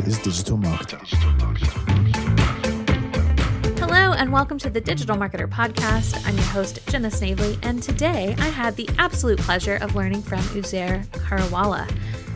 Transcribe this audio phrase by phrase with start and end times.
[0.00, 0.98] Is Digital Marketer.
[3.78, 6.20] Hello, and welcome to the Digital Marketer Podcast.
[6.26, 10.40] I'm your host, Jenna Snavely, and today I had the absolute pleasure of learning from
[10.40, 11.88] Uzair Kharawala.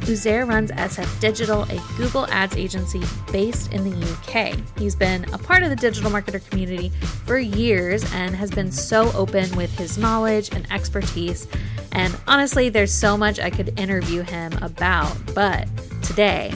[0.03, 3.03] Uzair runs SF Digital, a Google Ads agency
[3.33, 4.57] based in the UK.
[4.79, 6.91] He's been a part of the digital marketer community
[7.27, 11.49] for years and has been so open with his knowledge and expertise.
[11.91, 15.67] And honestly, there's so much I could interview him about, but
[16.03, 16.55] today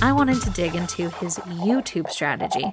[0.00, 2.72] I wanted to dig into his YouTube strategy.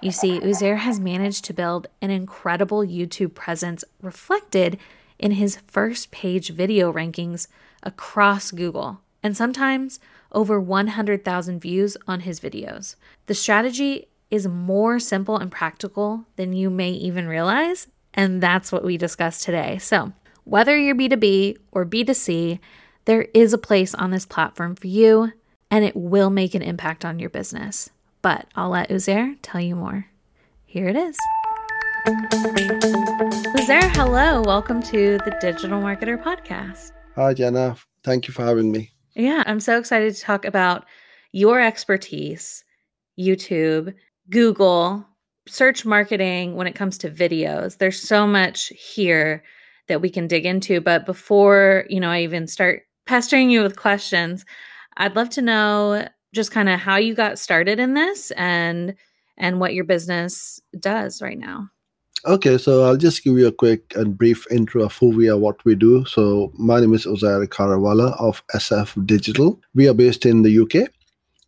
[0.00, 4.78] You see, Uzair has managed to build an incredible YouTube presence reflected
[5.18, 7.46] in his first page video rankings
[7.82, 10.00] across Google and sometimes
[10.32, 12.96] over 100,000 views on his videos.
[13.26, 18.82] The strategy is more simple and practical than you may even realize, and that's what
[18.82, 19.76] we discuss today.
[19.76, 20.12] So,
[20.44, 22.58] whether you're B2B or B2C,
[23.04, 25.32] there is a place on this platform for you,
[25.72, 27.88] and it will make an impact on your business.
[28.20, 30.06] But I'll let Uzair tell you more.
[30.66, 31.16] Here it is.
[33.56, 34.42] Uzair, hello.
[34.42, 36.92] Welcome to the Digital Marketer Podcast.
[37.16, 37.76] Hi, Jenna.
[38.04, 38.92] Thank you for having me.
[39.14, 40.84] Yeah, I'm so excited to talk about
[41.32, 42.64] your expertise,
[43.18, 43.94] YouTube,
[44.28, 45.06] Google,
[45.48, 47.78] search marketing when it comes to videos.
[47.78, 49.42] There's so much here
[49.88, 53.76] that we can dig into, but before, you know, I even start pestering you with
[53.76, 54.44] questions,
[54.96, 58.94] I'd love to know just kind of how you got started in this and
[59.36, 61.68] and what your business does right now.
[62.24, 65.36] Okay, so I'll just give you a quick and brief intro of who we are,
[65.36, 66.04] what we do.
[66.04, 69.60] So my name is Uzair Kharawala of SF Digital.
[69.74, 70.88] We are based in the UK.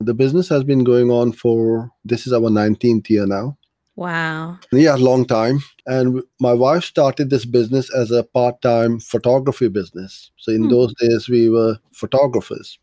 [0.00, 3.56] The business has been going on for this is our 19th year now.
[3.94, 4.58] Wow.
[4.72, 5.60] Yeah, long time.
[5.86, 10.32] And my wife started this business as a part-time photography business.
[10.38, 10.70] So in hmm.
[10.70, 12.80] those days we were photographers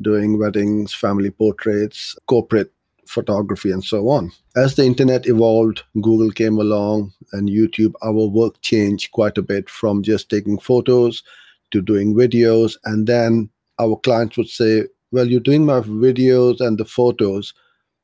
[0.00, 2.72] doing weddings, family portraits, corporate
[3.06, 4.30] photography, and so on.
[4.56, 9.68] As the internet evolved, Google came along and YouTube, our work changed quite a bit
[9.68, 11.22] from just taking photos
[11.70, 12.76] to doing videos.
[12.84, 17.54] And then our clients would say, Well, you're doing my videos and the photos.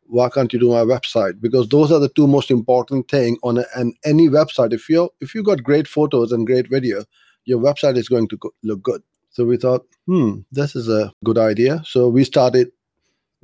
[0.06, 1.40] Why can't you do my website?
[1.40, 4.72] Because those are the two most important thing on a, an, any website.
[4.72, 7.04] If you if you got great photos and great video,
[7.44, 9.02] your website is going to go, look good.
[9.34, 11.82] So we thought, hmm, this is a good idea.
[11.84, 12.70] So we started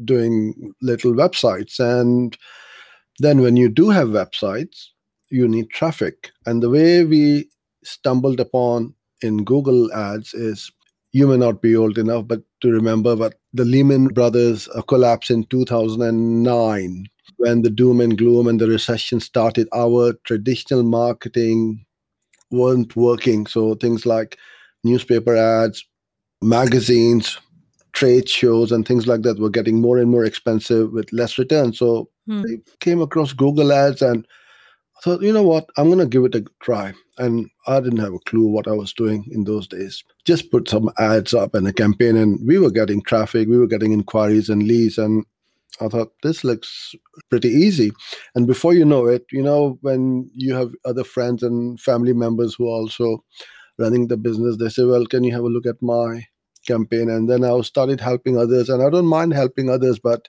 [0.05, 1.81] doing little websites.
[1.81, 2.37] And
[3.19, 4.87] then when you do have websites,
[5.31, 6.31] you need traffic.
[6.47, 7.51] And the way we
[7.85, 10.71] stumbled upon in Google Ads is
[11.13, 15.45] you may not be old enough, but to remember that the Lehman Brothers collapse in
[15.45, 17.07] 2009,
[17.39, 21.85] when the doom and gloom and the recession started, our traditional marketing
[22.53, 23.47] weren't working.
[23.47, 24.39] So things like
[24.85, 25.85] newspaper ads,
[26.43, 27.39] magazines,
[27.93, 31.73] trade shows and things like that were getting more and more expensive with less return.
[31.73, 32.43] So hmm.
[32.49, 34.27] I came across Google Ads and
[34.97, 36.93] I thought, you know what, I'm going to give it a try.
[37.17, 40.05] And I didn't have a clue what I was doing in those days.
[40.27, 43.67] Just put some ads up and a campaign, and we were getting traffic, we were
[43.67, 44.99] getting inquiries and leads.
[44.99, 45.25] And
[45.81, 46.95] I thought, this looks
[47.31, 47.93] pretty easy.
[48.35, 52.55] And before you know it, you know, when you have other friends and family members
[52.55, 53.25] who also
[53.81, 56.27] running the business, they say, well, can you have a look at my
[56.67, 57.09] campaign?
[57.09, 60.29] And then i started helping others and i don't mind helping others but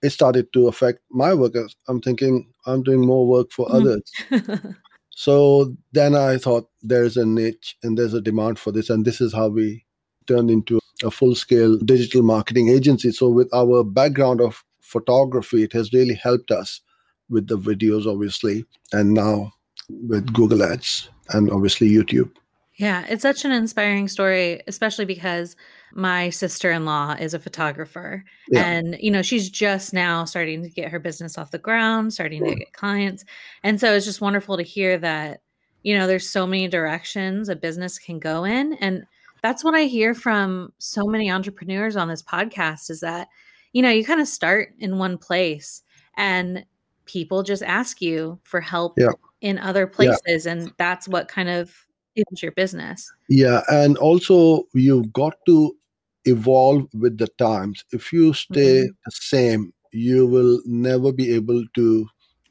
[0.00, 1.54] it started to affect my work.
[1.88, 3.74] I'm thinking i'm doing more work for mm.
[3.74, 4.74] others.
[5.14, 9.20] So then i thought there's a niche and there's a demand for this and this
[9.20, 9.84] is how we
[10.26, 13.12] turned into a full scale digital marketing agency.
[13.12, 16.80] So with our background of photography it has really helped us
[17.28, 19.52] with the videos obviously and now
[19.88, 22.30] with google ads and obviously youtube
[22.76, 25.56] yeah, it's such an inspiring story, especially because
[25.94, 28.64] my sister-in-law is a photographer yeah.
[28.64, 32.42] and you know she's just now starting to get her business off the ground starting
[32.44, 32.58] to mm.
[32.58, 33.24] get clients
[33.62, 35.42] and so it's just wonderful to hear that
[35.82, 39.04] you know there's so many directions a business can go in and
[39.42, 43.28] that's what i hear from so many entrepreneurs on this podcast is that
[43.72, 45.82] you know you kind of start in one place
[46.16, 46.64] and
[47.04, 49.08] people just ask you for help yeah.
[49.40, 50.52] in other places yeah.
[50.52, 51.74] and that's what kind of
[52.16, 53.10] is your business.
[53.28, 55.76] Yeah, and also you've got to
[56.24, 57.84] evolve with the times.
[57.92, 58.92] If you stay mm-hmm.
[59.04, 62.06] the same, you will never be able to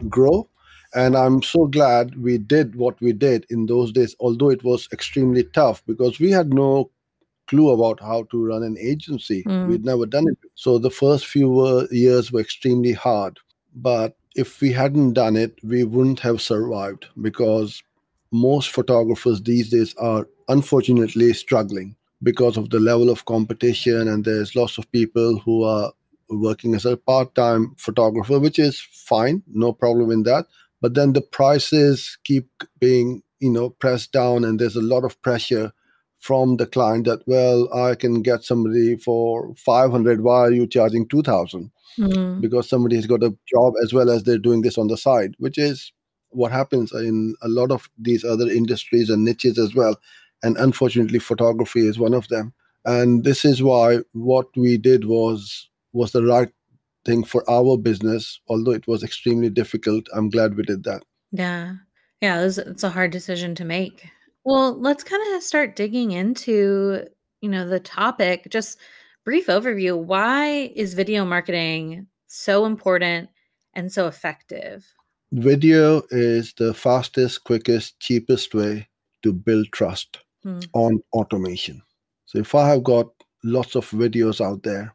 [0.09, 0.47] grow.
[0.93, 4.89] And I'm so glad we did what we did in those days, although it was
[4.91, 6.91] extremely tough because we had no
[7.47, 9.43] clue about how to run an agency.
[9.43, 9.67] Mm.
[9.67, 10.37] We'd never done it.
[10.55, 13.39] So the first few years were extremely hard.
[13.73, 17.81] But if we hadn't done it, we wouldn't have survived because
[18.31, 24.55] most photographers these days are unfortunately struggling because of the level of competition and there's
[24.55, 25.91] lots of people who are
[26.29, 30.45] working as a part-time photographer, which is fine, no problem in that.
[30.81, 32.49] But then the prices keep
[32.79, 35.71] being, you know, pressed down, and there's a lot of pressure
[36.19, 40.21] from the client that well, I can get somebody for 500.
[40.21, 41.71] Why are you charging 2,000?
[41.99, 42.41] Mm.
[42.41, 45.35] Because somebody has got a job as well as they're doing this on the side,
[45.37, 45.91] which is
[46.31, 49.95] what happens in a lot of these other industries and niches as well.
[50.43, 52.53] And unfortunately, photography is one of them.
[52.85, 56.49] And this is why what we did was was the right
[57.05, 60.07] thing for our business, although it was extremely difficult.
[60.13, 61.03] I'm glad we did that.
[61.31, 61.75] Yeah.
[62.21, 64.07] Yeah, it was, it's a hard decision to make.
[64.43, 67.07] Well, let's kind of start digging into,
[67.41, 68.47] you know, the topic.
[68.49, 68.77] Just
[69.25, 69.97] brief overview.
[69.97, 73.29] Why is video marketing so important
[73.73, 74.85] and so effective?
[75.33, 78.89] Video is the fastest, quickest, cheapest way
[79.23, 80.59] to build trust hmm.
[80.73, 81.81] on automation.
[82.25, 83.07] So if I have got
[83.43, 84.93] lots of videos out there,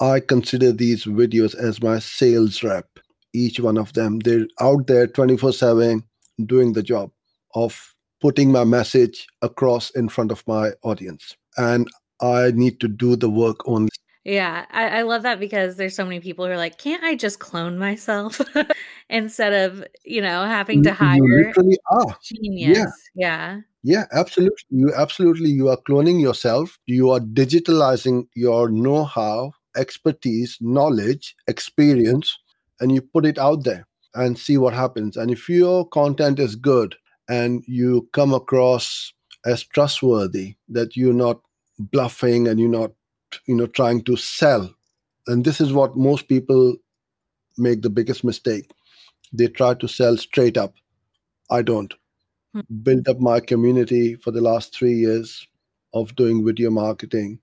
[0.00, 2.86] I consider these videos as my sales rep.
[3.32, 6.04] Each one of them, they're out there 24 7
[6.46, 7.10] doing the job
[7.54, 11.36] of putting my message across in front of my audience.
[11.56, 11.88] And
[12.20, 13.90] I need to do the work only.
[14.24, 17.14] Yeah, I, I love that because there's so many people who are like, can't I
[17.14, 18.40] just clone myself
[19.10, 22.16] instead of, you know, having to hire you literally are.
[22.22, 22.78] genius?
[22.78, 22.86] Yeah.
[23.14, 23.60] yeah.
[23.86, 24.56] Yeah, absolutely.
[24.70, 26.78] You absolutely you are cloning yourself.
[26.86, 32.38] You are digitalizing your know-how, expertise, knowledge, experience,
[32.80, 35.18] and you put it out there and see what happens.
[35.18, 36.96] And if your content is good
[37.28, 39.12] and you come across
[39.44, 41.40] as trustworthy, that you're not
[41.78, 42.92] bluffing and you're not,
[43.46, 44.74] you know, trying to sell.
[45.26, 46.76] And this is what most people
[47.56, 48.70] make the biggest mistake.
[49.32, 50.74] They try to sell straight up.
[51.50, 51.92] I don't
[52.82, 55.46] build up my community for the last three years
[55.92, 57.40] of doing video marketing,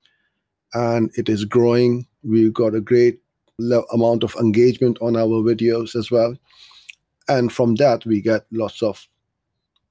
[0.73, 2.07] and it is growing.
[2.23, 3.19] We've got a great
[3.57, 6.35] le- amount of engagement on our videos as well.
[7.27, 9.07] And from that, we get lots of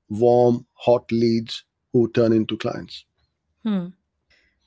[0.09, 3.05] warm, hot leads who turn into clients.
[3.65, 3.89] Hmm.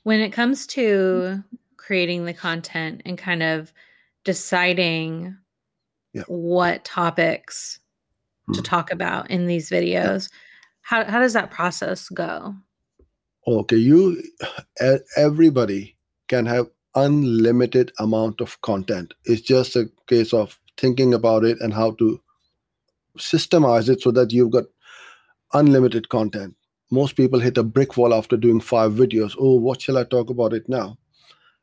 [0.04, 1.42] When it comes to
[1.76, 3.72] creating the content and kind of
[4.24, 5.36] deciding
[6.14, 6.22] yeah.
[6.28, 7.80] what topics
[8.52, 8.64] to hmm.
[8.64, 10.30] talk about in these videos.
[10.82, 12.54] How how does that process go?
[13.46, 14.22] Okay, you
[15.16, 15.96] everybody
[16.28, 19.14] can have unlimited amount of content.
[19.24, 22.20] It's just a case of thinking about it and how to
[23.18, 24.64] systemize it so that you've got
[25.52, 26.54] unlimited content.
[26.94, 29.34] Most people hit a brick wall after doing five videos.
[29.36, 30.96] Oh, what shall I talk about it now?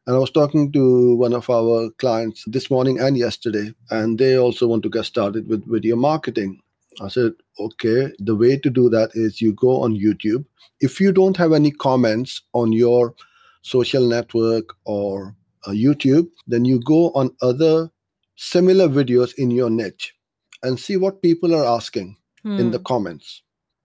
[0.06, 4.38] And I was talking to one of our clients this morning and yesterday, and they
[4.38, 6.60] also want to get started with video marketing.
[7.02, 10.44] I said, okay, the way to do that is you go on YouTube.
[10.82, 13.16] If you don't have any comments on your
[13.62, 15.34] social network or
[15.66, 17.90] uh, YouTube, then you go on other
[18.36, 20.14] similar videos in your niche
[20.62, 22.60] and see what people are asking hmm.
[22.60, 22.84] in the hmm.
[22.84, 23.44] comments.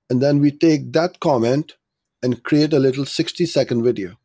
[0.08, 1.74] And then we take that comment
[2.22, 4.16] and create a little 60 second video,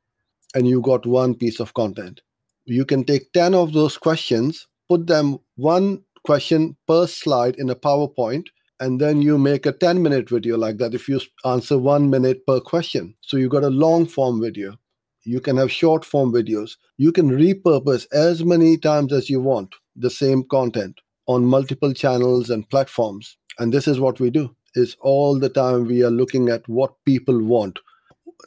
[0.55, 2.21] and you got one piece of content.
[2.65, 7.75] You can take 10 of those questions, put them one question per slide in a
[7.75, 8.47] PowerPoint,
[8.79, 12.45] and then you make a 10 minute video like that if you answer one minute
[12.45, 13.15] per question.
[13.21, 14.77] So you got a long form video.
[15.23, 16.77] You can have short form videos.
[16.97, 22.49] You can repurpose as many times as you want the same content on multiple channels
[22.49, 23.37] and platforms.
[23.59, 24.55] And this is what we do.
[24.73, 27.79] Is all the time we are looking at what people want.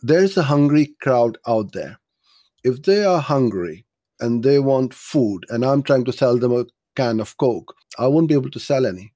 [0.02, 1.98] There's a hungry crowd out there.
[2.62, 3.84] If they are hungry
[4.20, 6.64] and they want food and I'm trying to sell them a
[6.96, 9.14] can of Coke, I won't be able to sell any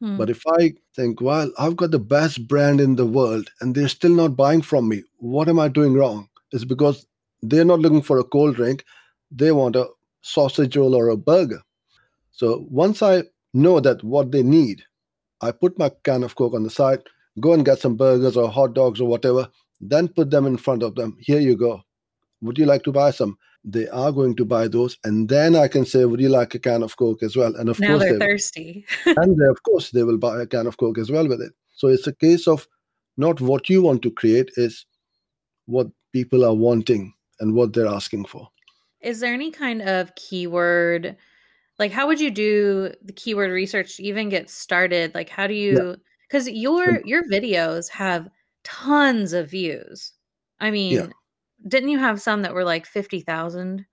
[0.00, 0.16] Hmm.
[0.16, 3.88] But if I think, well, I've got the best brand in the world and they're
[3.88, 6.28] still not buying from me, what am I doing wrong?
[6.52, 7.06] It's because
[7.42, 8.84] they're not looking for a cold drink,
[9.30, 9.88] they want a
[10.22, 11.62] sausage roll or a burger.
[12.32, 14.82] So once I know that what they need,
[15.40, 17.02] I put my can of Coke on the side,
[17.40, 19.48] go and get some burgers or hot dogs or whatever,
[19.80, 21.16] then put them in front of them.
[21.20, 21.82] Here you go.
[22.40, 23.38] Would you like to buy some?
[23.66, 26.58] they are going to buy those and then i can say would you like a
[26.58, 29.62] can of coke as well and of now course they're they thirsty and they, of
[29.64, 32.14] course they will buy a can of coke as well with it so it's a
[32.14, 32.68] case of
[33.16, 34.86] not what you want to create is
[35.66, 38.48] what people are wanting and what they're asking for
[39.00, 41.16] is there any kind of keyword
[41.78, 45.54] like how would you do the keyword research to even get started like how do
[45.54, 45.96] you
[46.28, 46.54] because yeah.
[46.54, 48.28] your your videos have
[48.64, 50.12] tons of views
[50.60, 51.06] i mean yeah
[51.66, 53.86] didn't you have some that were like 50,000?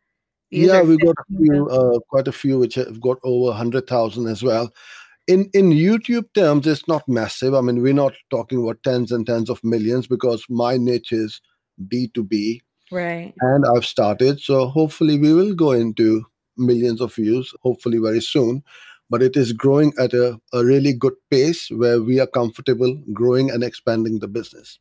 [0.51, 4.43] Yeah, we got a few, uh, quite a few which have got over 100,000 as
[4.43, 4.71] well.
[5.25, 7.53] In in YouTube terms, it's not massive.
[7.55, 11.41] I mean, we're not talking about tens and tens of millions because my niche is
[11.87, 12.59] B2B.
[12.91, 13.33] Right.
[13.39, 14.41] And I've started.
[14.41, 16.25] So hopefully we will go into
[16.57, 18.63] millions of views, hopefully very soon.
[19.09, 23.51] But it is growing at a, a really good pace where we are comfortable growing
[23.51, 24.79] and expanding the business.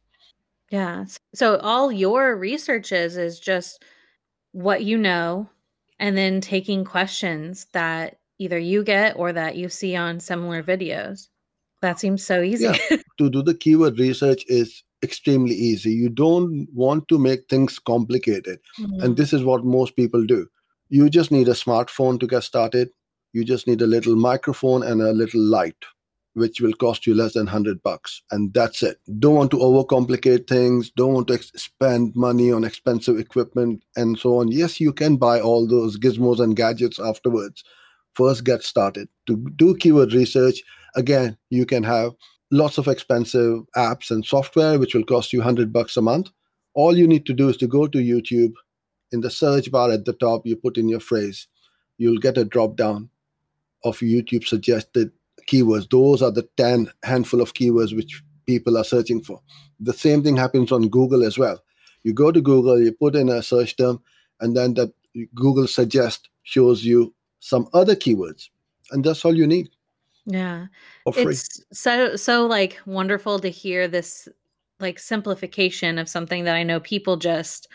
[0.71, 1.05] Yeah.
[1.35, 3.85] So all your research is is just
[4.52, 5.50] what you know
[5.99, 11.29] and then taking questions that either you get or that you see on similar videos.
[11.83, 12.64] That seems so easy.
[12.64, 12.97] Yeah.
[13.19, 15.91] to do the keyword research is extremely easy.
[15.91, 18.61] You don't want to make things complicated.
[18.81, 19.00] Mm-hmm.
[19.02, 20.47] And this is what most people do.
[20.93, 22.91] You just need a smartphone to get started.
[23.33, 25.87] You just need a little microphone and a little light,
[26.35, 28.21] which will cost you less than 100 bucks.
[28.31, 28.99] And that's it.
[29.19, 30.91] Don't want to overcomplicate things.
[30.91, 34.53] Don't want to ex- spend money on expensive equipment and so on.
[34.53, 37.65] Yes, you can buy all those gizmos and gadgets afterwards.
[38.13, 39.09] First, get started.
[39.29, 40.63] To do keyword research,
[40.95, 42.13] again, you can have
[42.51, 46.29] lots of expensive apps and software which will cost you 100 bucks a month
[46.75, 48.53] all you need to do is to go to youtube
[49.12, 51.47] in the search bar at the top you put in your phrase
[51.99, 53.09] you'll get a drop down
[53.85, 55.12] of youtube suggested
[55.47, 55.90] keywords.
[55.90, 59.40] Those are the 10 handful of keywords which people are searching for.
[59.81, 61.62] The same thing happens on google as well.
[62.02, 64.00] You go to google you put in a search term
[64.40, 64.92] and then that
[65.35, 68.49] google suggest shows you some other keywords
[68.90, 69.69] and that's all you need.
[70.25, 70.66] Yeah.
[71.07, 74.28] It's so so like wonderful to hear this
[74.78, 77.69] like simplification of something that I know people just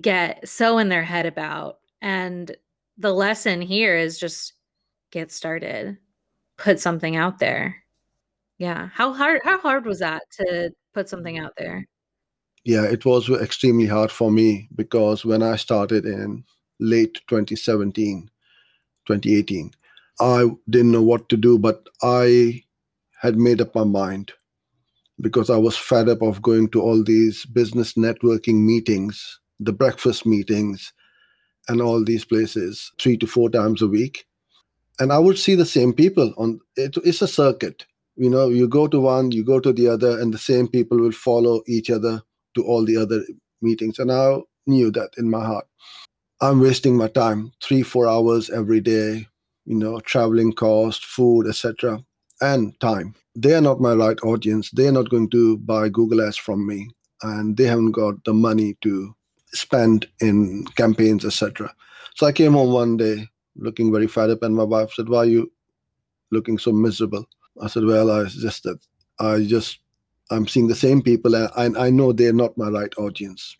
[0.00, 1.78] get so in their head about.
[2.02, 2.54] And
[2.98, 4.54] the lesson here is just
[5.10, 5.96] get started.
[6.56, 7.76] Put something out there.
[8.58, 8.88] Yeah.
[8.92, 11.86] How hard how hard was that to put something out there?
[12.64, 16.44] Yeah, it was extremely hard for me because when I started in
[16.80, 18.30] late 2017,
[19.06, 19.70] 2018,
[20.20, 22.62] I didn't know what to do, but I
[23.20, 24.32] had made up my mind
[25.20, 30.26] because I was fed up of going to all these business networking meetings, the breakfast
[30.26, 30.92] meetings,
[31.68, 34.26] and all these places three to four times a week.
[34.98, 37.84] And I would see the same people on it, it's a circuit.
[38.16, 40.98] You know, you go to one, you go to the other, and the same people
[40.98, 42.22] will follow each other
[42.54, 43.22] to all the other
[43.60, 43.98] meetings.
[43.98, 45.66] And I knew that in my heart.
[46.40, 49.26] I'm wasting my time, three, four hours every day,
[49.64, 52.04] you know, traveling cost, food, etc.,
[52.40, 53.14] and time.
[53.34, 54.70] They are not my right audience.
[54.70, 56.90] They are not going to buy Google ads from me,
[57.22, 59.14] and they haven't got the money to
[59.54, 61.74] spend in campaigns, etc.
[62.14, 65.18] So I came home one day looking very fed up, and my wife said, "Why
[65.18, 65.52] are you
[66.30, 67.24] looking so miserable?"
[67.60, 68.78] I said, "Well, I just that
[69.20, 69.78] I just
[70.30, 73.56] I'm seeing the same people, and I, I know they're not my right audience."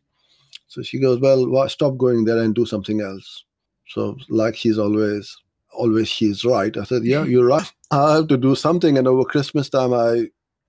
[0.68, 3.44] So she goes, "Well, why, stop going there and do something else."
[3.88, 5.36] So, like she's always
[5.74, 6.76] always she's right.
[6.76, 7.30] I said, yeah, mm.
[7.30, 7.70] you're right.
[7.90, 8.96] I have to do something.
[8.96, 10.26] And over Christmas time, I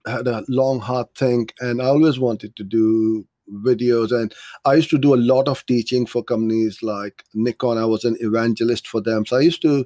[0.09, 4.11] had a long, hard think, and I always wanted to do videos.
[4.11, 4.33] And
[4.65, 7.77] I used to do a lot of teaching for companies like Nikon.
[7.77, 9.25] I was an evangelist for them.
[9.25, 9.85] So I used to,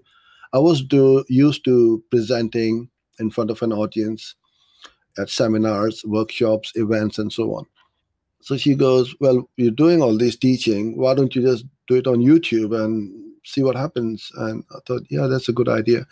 [0.53, 2.89] I was do used to presenting
[3.19, 4.35] in front of an audience
[5.17, 7.65] at seminars, workshops, events, and so on.
[8.41, 10.97] So she goes, Well, you're doing all this teaching.
[10.97, 14.31] Why don't you just do it on YouTube and see what happens.
[14.37, 16.05] And I thought, yeah, that's a good idea.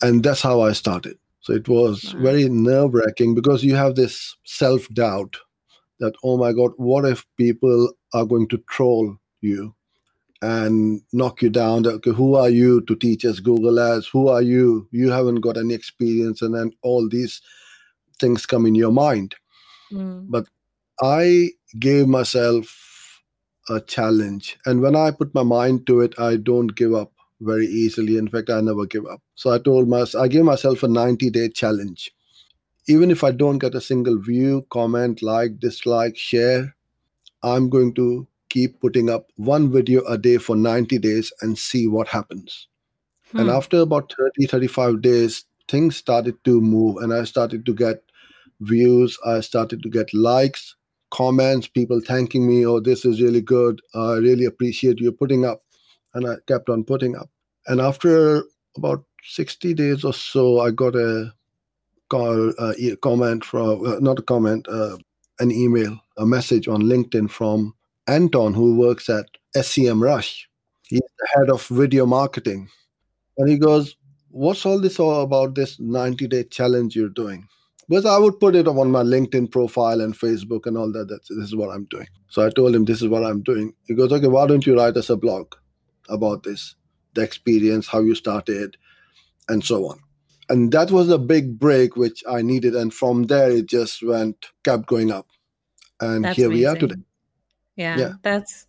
[0.00, 1.18] And that's how I started.
[1.40, 5.36] So it was very nerve wracking because you have this self doubt
[6.00, 9.74] that, oh my God, what if people are going to troll you
[10.42, 11.86] and knock you down?
[11.86, 14.08] Okay, who are you to teach us Google Ads?
[14.08, 14.88] Who are you?
[14.92, 16.42] You haven't got any experience.
[16.42, 17.40] And then all these
[18.20, 19.34] things come in your mind.
[19.92, 20.26] Mm.
[20.28, 20.46] But
[21.00, 23.22] I gave myself
[23.68, 24.56] a challenge.
[24.66, 28.16] And when I put my mind to it, I don't give up very easily.
[28.16, 29.20] In fact, I never give up.
[29.34, 32.10] So I told myself, I gave myself a 90 day challenge.
[32.88, 36.74] Even if I don't get a single view, comment, like, dislike, share,
[37.42, 41.86] I'm going to keep putting up one video a day for 90 days and see
[41.86, 42.66] what happens.
[43.32, 43.40] Hmm.
[43.40, 48.02] And after about 30, 35 days, things started to move and I started to get
[48.60, 50.74] views, I started to get likes,
[51.10, 53.80] comments, people thanking me, oh, this is really good.
[53.94, 55.62] I really appreciate you putting up.
[56.14, 57.28] And I kept on putting up.
[57.66, 58.44] And after
[58.76, 61.32] about 60 days or so, I got a
[62.08, 64.96] call, uh, comment from, uh, not a comment, uh,
[65.40, 67.74] an email, a message on LinkedIn from
[68.06, 70.44] Anton, who works at Semrush.
[70.82, 72.68] He's the head of video marketing.
[73.36, 73.96] And he goes,
[74.30, 77.48] What's all this all about this 90 day challenge you're doing?
[77.88, 81.08] Because I would put it on my LinkedIn profile and Facebook and all that.
[81.08, 82.06] That's, this is what I'm doing.
[82.28, 83.72] So I told him, this is what I'm doing.
[83.86, 85.54] He goes, okay, why don't you write us a blog
[86.10, 86.74] about this,
[87.14, 88.76] the experience, how you started,
[89.48, 89.98] and so on.
[90.48, 92.74] And that was a big break which I needed.
[92.74, 95.26] And from there, it just went, kept going up.
[96.00, 96.62] And that's here amazing.
[96.62, 97.02] we are today.
[97.76, 98.66] Yeah, yeah, that's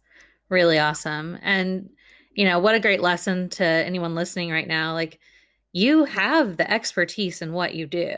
[0.49, 1.37] really awesome.
[1.41, 1.89] And
[2.33, 4.93] you know, what a great lesson to anyone listening right now.
[4.93, 5.19] Like,
[5.73, 8.15] you have the expertise in what you do.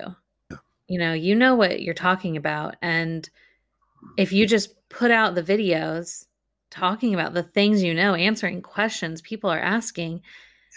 [0.50, 0.58] Yeah.
[0.88, 2.76] You know, you know what you're talking about.
[2.82, 3.28] And
[4.18, 6.26] if you just put out the videos
[6.70, 10.22] talking about the things you know, answering questions people are asking,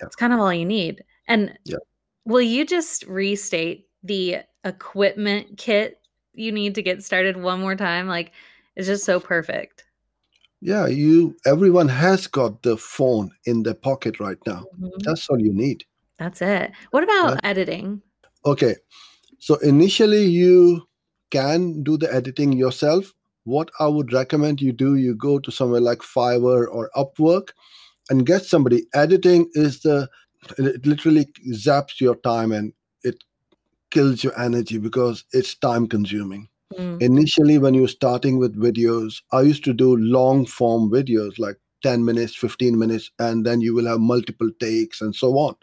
[0.00, 0.07] Yeah.
[0.07, 1.05] it's kind of all you need.
[1.29, 1.76] And Yeah.
[2.25, 6.00] Will you just restate the equipment kit
[6.33, 8.09] you need to get started one more time?
[8.09, 8.33] Like,
[8.76, 9.85] it's just so perfect.
[10.61, 14.64] Yeah, you everyone has got the phone in their pocket right now.
[14.81, 15.02] Mhm.
[15.04, 15.85] That's all you need.
[16.19, 16.73] That's it.
[16.90, 18.00] What about editing?
[18.47, 18.76] Okay.
[19.38, 20.88] So initially you
[21.31, 23.12] can do the editing yourself.
[23.45, 27.49] What I would recommend you do, you go to somewhere like Fiverr or Upwork
[28.09, 28.87] and get somebody.
[28.95, 30.09] Editing is the
[30.59, 32.73] it literally zaps your time and
[33.03, 33.23] it
[33.91, 36.49] kills your energy because it's time consuming.
[36.79, 37.01] Mm.
[37.01, 42.05] Initially, when you're starting with videos, I used to do long form videos like 10
[42.05, 45.55] minutes, 15 minutes, and then you will have multiple takes and so on.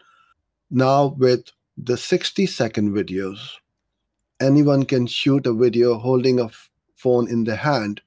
[0.70, 3.38] Now, with the 60 second videos,
[4.40, 8.00] anyone can shoot a video holding a f- phone in their hand,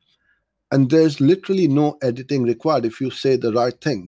[0.72, 4.08] and there's literally no editing required if you say the right thing.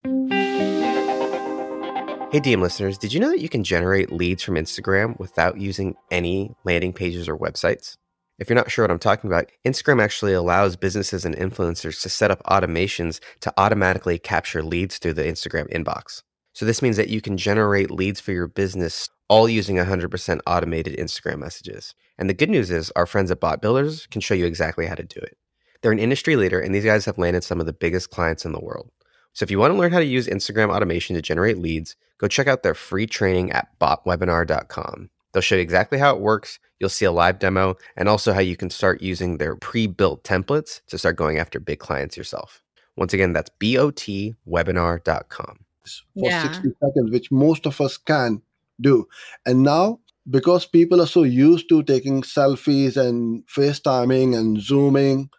[2.29, 5.95] Hey, DM listeners, did you know that you can generate leads from Instagram without using
[6.11, 7.95] any landing pages or websites?
[8.37, 12.09] If you're not sure what I'm talking about, Instagram actually allows businesses and influencers to
[12.09, 16.21] set up automations to automatically capture leads through the Instagram inbox.
[16.51, 20.97] So, this means that you can generate leads for your business all using 100% automated
[20.99, 21.95] Instagram messages.
[22.17, 24.95] And the good news is, our friends at Bot Builders can show you exactly how
[24.95, 25.37] to do it.
[25.81, 28.51] They're an industry leader, and these guys have landed some of the biggest clients in
[28.51, 28.89] the world.
[29.37, 32.27] So, if you want to learn how to use Instagram automation to generate leads, go
[32.27, 35.11] check out their free training at botwebinar.com.
[35.31, 36.57] They'll show you exactly how it works.
[36.79, 40.23] You'll see a live demo and also how you can start using their pre built
[40.23, 42.63] templates to start going after big clients yourself.
[42.95, 45.59] Once again, that's botwebinar.com.
[45.83, 46.41] for Yeah.
[46.41, 48.41] 60 seconds, which most of us can
[48.81, 49.07] do.
[49.45, 55.29] And now, because people are so used to taking selfies and FaceTiming and Zooming,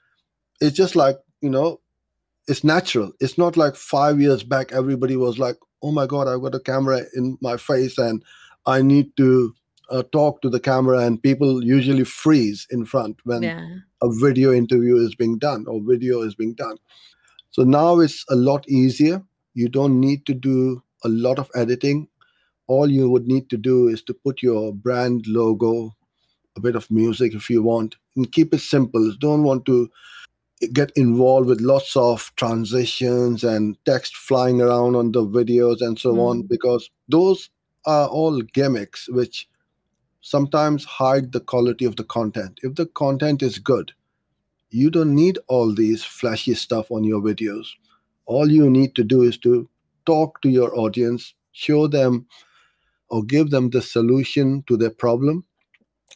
[0.61, 1.81] it's just like, you know,
[2.49, 3.13] it's natural.
[3.21, 6.61] It's not like five years back, everybody was like, oh my God, I've got a
[6.61, 8.23] camera in my face and
[8.67, 9.55] I need to
[9.91, 11.01] uh, talk to the camera.
[11.01, 13.67] And people usually freeze in front when Yeah.
[14.03, 16.77] a video interview is being done or video is being done.
[17.51, 19.23] So now it's a lot easier.
[19.55, 22.09] You don't need to do a lot of editing.
[22.67, 25.97] All you would need to do is to put your brand logo,
[26.57, 29.13] a bit of music if you want, and keep it simple.
[29.21, 29.91] Don't want to
[30.73, 36.19] get involved with lots of transitions and text flying around on the videos and so
[36.21, 36.49] on, Mm.
[36.49, 37.51] because those
[37.87, 39.49] are all gimmicks which
[40.21, 42.59] sometimes hide the quality of the content.
[42.63, 43.93] If the content is good,
[44.71, 47.67] you don't need all these flashy stuff on your videos.
[48.27, 49.69] All you need to do is to
[50.05, 52.27] talk to your audience, show them
[53.09, 55.45] or give them the solution to their problem.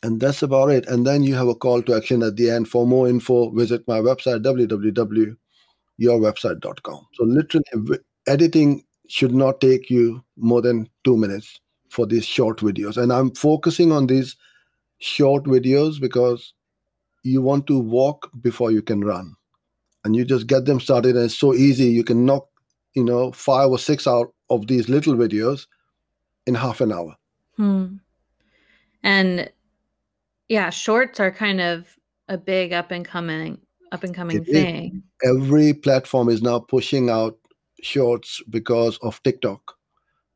[0.02, 0.86] And that's about it.
[0.88, 2.68] And then you have a call to action at the end.
[2.68, 7.06] For more info, visit my website, www.yourwebsite.com.
[7.14, 12.96] So, literally, editing should not take you more than two minutes for these short videos.
[12.96, 14.34] And I'm focusing on these
[14.98, 16.52] short videos because
[17.22, 19.36] you want to walk before you can run
[20.04, 22.46] and you just get them started and it's so easy you can knock
[22.94, 25.66] you know five or six out of these little videos
[26.46, 27.16] in half an hour
[27.56, 27.96] Hmm.
[29.02, 29.50] And
[30.52, 31.86] yeah, shorts are kind of
[32.28, 33.58] a big up and coming
[33.90, 34.54] up and coming It is.
[34.54, 35.02] thing.
[35.24, 37.36] every platform is now pushing out
[37.82, 39.62] shorts because of tiktok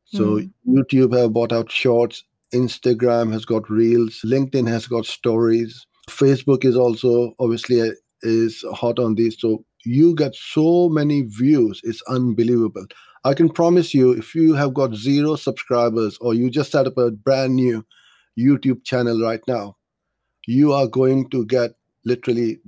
[0.05, 0.51] so Mm.
[0.75, 6.77] youtube have bought out shorts instagram has got reels linkedin has got stories facebook is
[6.77, 12.87] also obviously uh, is hot on these so you get so many views it's unbelievable
[13.25, 16.99] i can promise you if you have got zero subscribers or you just set up
[16.99, 17.85] a brand new
[18.39, 19.77] youtube channel right now
[20.47, 22.59] you are going to get literally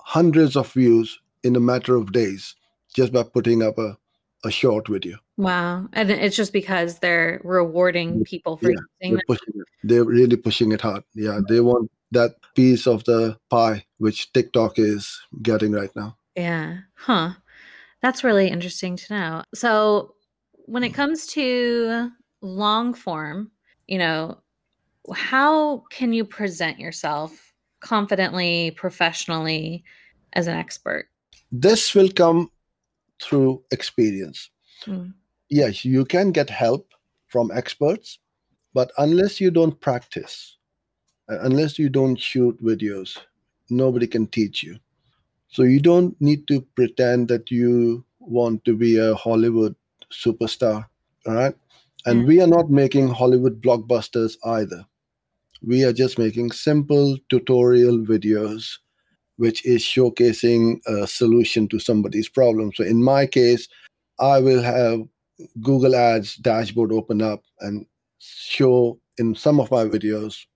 [0.00, 2.56] hundreds of views in a matter of days
[2.94, 3.96] just by putting up a,
[4.44, 5.88] a short video Wow.
[5.94, 9.66] And it's just because they're rewarding people for Yeah, using they're pushing it.
[9.82, 11.02] They're really pushing it hard.
[11.14, 16.18] Yeah, they want that piece of the pie which TikTok is getting right now.
[16.36, 16.80] Yeah.
[16.94, 17.30] Huh.
[18.02, 19.44] That's really interesting to know.
[19.54, 20.14] So,
[20.66, 22.10] when it comes to
[22.42, 23.50] long form,
[23.86, 24.42] you know,
[25.14, 29.84] how can you present yourself confidently, professionally
[30.34, 31.08] as an expert?
[31.50, 32.50] This will come
[33.20, 34.50] through experience.
[34.86, 35.14] Mm.
[35.48, 36.92] Yes, you can get help
[37.28, 38.18] from experts,
[38.72, 40.58] but unless you don't practice,
[41.30, 43.18] uh, unless you don't shoot videos,
[43.68, 44.78] nobody can teach you.
[45.48, 49.74] So you don't need to pretend that you want to be a Hollywood
[50.12, 50.86] superstar.
[51.26, 51.54] All right.
[52.06, 54.86] And we are not making Hollywood blockbusters either.
[55.62, 58.78] We are just making simple tutorial videos,
[59.36, 62.72] which is showcasing a solution to somebody's problem.
[62.74, 63.68] So in my case,
[64.18, 65.00] I will have
[65.62, 67.86] Google Ads dashboard open up and
[68.18, 70.46] show in some of my videos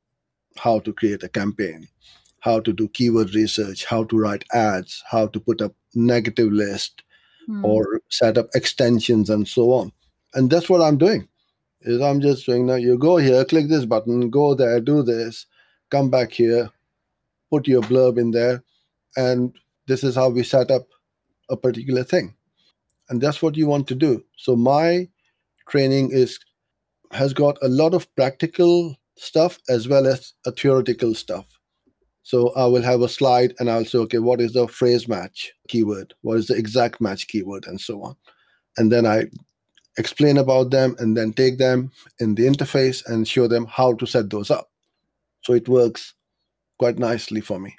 [0.57, 1.89] how to create a campaign,
[2.41, 7.03] how to do keyword research, how to write ads, how to put up negative list
[7.47, 7.63] Hmm.
[7.65, 9.93] or set up extensions and so on.
[10.33, 11.29] And that's what I'm doing.
[11.85, 15.47] Is I'm just saying now you go here, click this button, go there, do this,
[15.91, 16.71] come back here,
[17.51, 18.65] put your blurb in there,
[19.17, 19.55] and
[19.87, 20.89] this is how we set up
[21.51, 22.35] a particular thing.
[23.11, 24.25] And that's what you want to do.
[24.37, 25.09] So my
[25.69, 26.39] training is
[27.13, 31.47] has got a lot of practical stuff as well as a theoretical stuff.
[32.23, 35.53] So I will have a slide and I'll say, okay, what is the phrase match
[35.69, 36.15] keyword?
[36.23, 37.67] What is the exact match keyword?
[37.67, 38.17] And so on.
[38.79, 39.27] And then I
[39.99, 44.07] explain about them and then take them in the interface and show them how to
[44.07, 44.71] set those up.
[45.43, 46.15] So it works
[46.79, 47.77] quite nicely for me.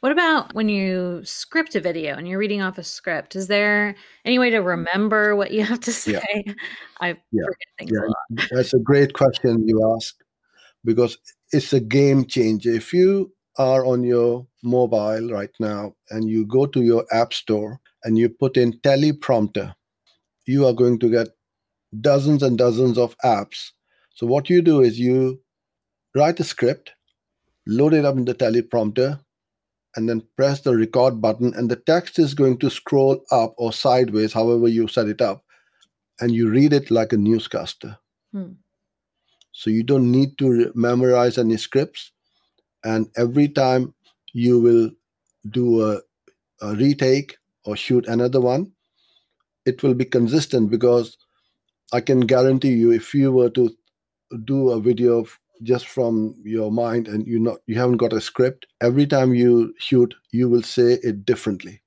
[0.00, 3.34] What about when you script a video and you're reading off a script?
[3.34, 6.44] Is there any way to remember what you have to say?
[6.46, 6.52] Yeah.
[7.00, 7.44] I Yeah.
[7.44, 8.06] forget things Yeah.
[8.06, 8.48] a lot.
[8.52, 10.14] That's a great question you ask
[10.84, 11.18] because
[11.52, 12.70] it's a game changer.
[12.70, 17.80] If you are on your mobile right now and you go to your app store
[18.04, 19.74] and you put in teleprompter,
[20.46, 21.28] you are going to get
[22.00, 23.70] dozens and dozens of apps.
[24.14, 25.40] So, what you do is you
[26.14, 26.92] write a script,
[27.66, 29.20] load it up in the teleprompter,
[29.96, 33.72] and then press the record button, and the text is going to scroll up or
[33.72, 35.44] sideways, however you set it up,
[36.20, 37.98] and you read it like a newscaster.
[38.32, 38.52] Hmm.
[39.52, 42.12] So you don't need to re- memorize any scripts.
[42.84, 43.92] And every time
[44.32, 44.90] you will
[45.50, 46.00] do a,
[46.60, 48.72] a retake or shoot another one,
[49.66, 51.16] it will be consistent because
[51.92, 53.70] I can guarantee you if you were to
[54.44, 55.26] do a video
[55.62, 59.74] just from your mind and you not you haven't got a script, every time you
[59.78, 61.82] shoot, you will say it differently.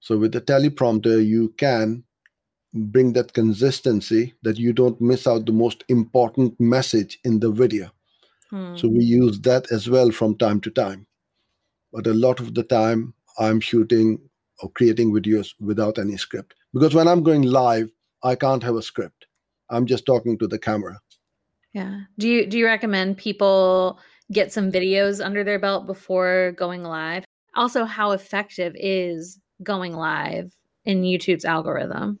[0.00, 2.04] So with the teleprompter, you can
[2.74, 7.90] bring that consistency that you don't miss out the most important message in the video.
[8.50, 8.76] Hmm.
[8.76, 11.06] So we use that as well from time to time.
[11.92, 14.20] But a lot of the time, I'm shooting
[14.60, 16.54] or creating videos without any script.
[16.74, 17.90] Because when I'm going live,
[18.22, 19.26] I can't have a script.
[19.70, 21.00] I'm just talking to the camera.
[21.72, 22.00] Yeah.
[22.18, 23.98] Do you do you recommend people
[24.32, 27.24] get some videos under their belt before going live?
[27.54, 30.52] Also, how effective is going live
[30.84, 32.18] in YouTube's algorithm?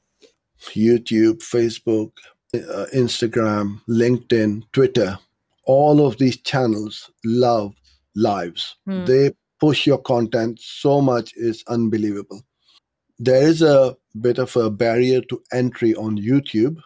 [0.60, 2.12] YouTube, Facebook,
[2.54, 5.18] uh, Instagram, LinkedIn, Twitter,
[5.64, 7.74] all of these channels love
[8.16, 8.76] lives.
[8.86, 9.04] Hmm.
[9.04, 12.42] They push your content so much, it's unbelievable.
[13.18, 16.78] There is a bit of a barrier to entry on YouTube.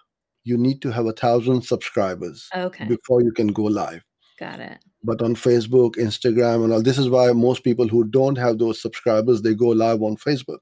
[0.44, 2.86] You need to have a thousand subscribers Okay.
[2.86, 4.02] before you can go live.
[4.38, 4.78] Got it.
[5.04, 8.80] But on Facebook, Instagram, and all this is why most people who don't have those
[8.80, 10.58] subscribers they go live on Facebook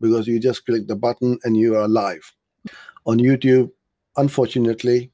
[0.00, 2.32] because you just click the button and you are live.
[3.06, 3.70] On YouTube,
[4.16, 5.10] unfortunately,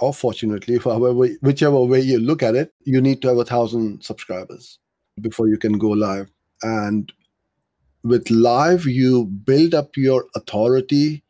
[0.00, 4.02] or fortunately, however, whichever way you look at it, you need to have a thousand
[4.04, 4.78] subscribers
[5.20, 6.30] before you can go live.
[6.62, 7.12] And
[8.02, 11.22] with live, you build up your authority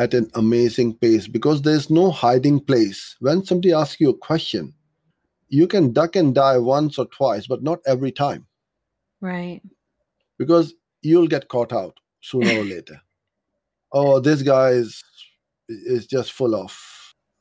[0.00, 3.16] at an amazing pace because there's no hiding place.
[3.20, 4.72] When somebody asks you a question,
[5.48, 8.46] you can duck and dive once or twice, but not every time
[9.20, 9.60] Right.
[10.38, 13.00] because you'll get caught out sooner or later.
[13.92, 15.02] Oh, this guy is
[15.68, 16.76] is just full of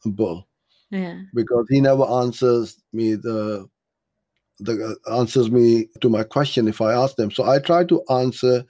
[0.06, 0.48] bull
[0.92, 1.22] Yeah.
[1.34, 3.68] because he never answers me the
[4.60, 4.74] the
[5.08, 7.32] uh, answers me to my question if I ask them.
[7.32, 8.66] So I try to answer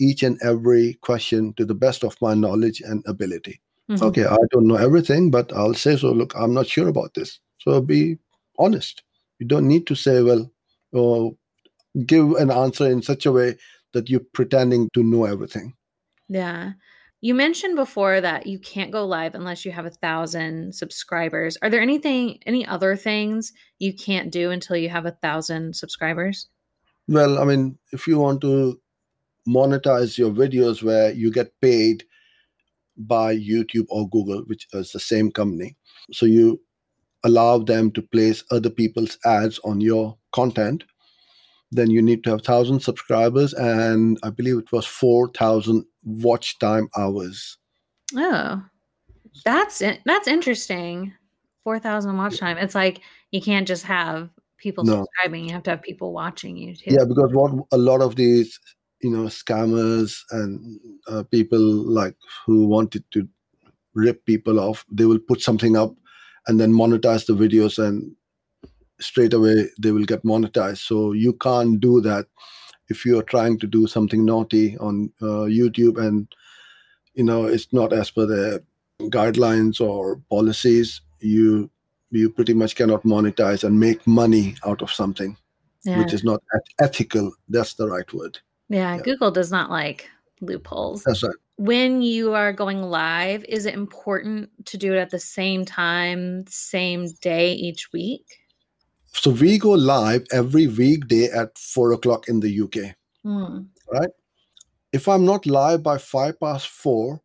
[0.00, 3.60] each and every question to the best of my knowledge and ability.
[3.88, 4.02] Mhm.
[4.02, 6.12] Okay, I don't know everything, but I'll say so.
[6.12, 7.40] Look, I'm not sure about this.
[7.58, 8.18] So be
[8.58, 9.02] honest.
[9.38, 10.50] You don't need to say, well,
[10.92, 11.36] or
[12.06, 13.56] give an answer in such a way
[13.92, 15.74] that you're pretending to know everything.
[16.28, 16.72] Yeah.
[17.22, 21.58] You mentioned before that you can't go live unless you have a thousand subscribers.
[21.60, 26.48] Are there anything, any other things you can't do until you have a thousand subscribers?
[27.08, 28.80] Well, I mean, if you want to
[29.48, 32.04] monetize your videos where you get paid
[32.96, 35.76] by YouTube or Google, which is the same company,
[36.12, 36.60] so you
[37.24, 40.84] allow them to place other people's ads on your content,
[41.70, 46.88] then you need to have 1,000 subscribers and I believe it was 4,000 watch time
[46.96, 47.58] hours.
[48.16, 48.62] Oh,
[49.44, 51.12] that's in- that's interesting.
[51.62, 52.56] Four thousand watch time.
[52.56, 55.04] It's like you can't just have people No.
[55.04, 56.86] subscribing; you have to have people watching you too.
[56.88, 58.58] Yeah, because what a lot of these,
[59.02, 62.14] you know, scammers and uh, people like
[62.46, 63.28] who wanted to
[63.94, 64.84] rip people off.
[64.90, 65.94] They will put something up
[66.46, 68.14] and then monetize the videos and
[69.00, 70.86] straight away they will get monetized.
[70.86, 72.26] So you can't do that
[72.88, 76.28] if you are trying to do something naughty on uh, YouTube and
[77.14, 78.62] you know it's not as per the
[79.04, 81.00] guidelines or policies.
[81.20, 81.70] You
[82.10, 85.36] you pretty much cannot monetize and make money out of something
[85.84, 85.98] Yeah.
[86.02, 87.32] which is not eth- ethical.
[87.48, 88.38] That's the right word.
[88.70, 88.96] Yeah.
[88.96, 89.02] yeah.
[89.02, 90.08] Google does not like
[90.40, 91.04] loopholes.
[91.04, 91.34] That's right.
[91.56, 96.46] when you are going live, is it important to do it at the same time,
[96.48, 98.24] same day each week?
[99.12, 102.94] So we go live every weekday at four o'clock in the UK.
[103.22, 103.64] Hmm.
[103.92, 104.10] Right?
[104.92, 107.20] If I'm not live by five past four,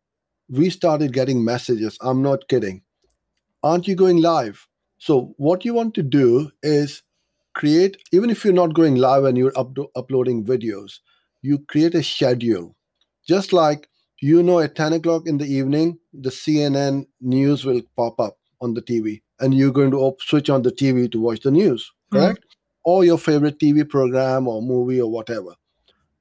[0.48, 1.96] we started getting messages.
[2.00, 2.82] I'm not kidding.
[3.62, 4.68] Aren't you going live?
[4.98, 7.02] So what you want to do is
[7.54, 11.00] create, even if you're not going live and you're up- uploading videos,
[11.46, 12.74] you create a schedule.
[13.32, 13.88] Just like
[14.20, 18.74] you know at 10 o'clock in the evening, the CNN news will pop up on
[18.74, 21.90] the TV and you're going to op- switch on the TV to watch the news,
[21.90, 22.18] Mhm.
[22.18, 22.44] correct?
[22.84, 25.54] Or your favorite TV program or movie or whatever.